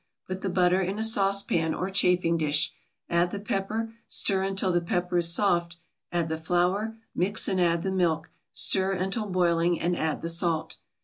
[0.27, 2.73] Put the butter in a saucepan or chafing dish,
[3.07, 5.77] add the pepper, stir until the pepper is soft,
[6.11, 10.77] add the flour, mix and add the milk, stir until boiling, and add the salt.